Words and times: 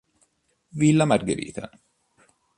Villa 0.81 1.05
Margherita 1.05 1.69